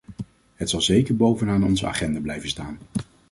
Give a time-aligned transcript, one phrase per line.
[0.55, 2.79] Het zal zeker bovenaan onze agenda blijven staan.